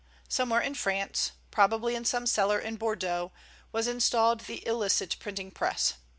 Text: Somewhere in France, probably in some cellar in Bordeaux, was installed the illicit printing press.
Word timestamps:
Somewhere 0.27 0.61
in 0.61 0.73
France, 0.73 1.33
probably 1.51 1.93
in 1.93 2.05
some 2.05 2.25
cellar 2.25 2.57
in 2.57 2.75
Bordeaux, 2.75 3.31
was 3.71 3.85
installed 3.85 4.39
the 4.39 4.65
illicit 4.67 5.15
printing 5.19 5.51
press. 5.51 5.93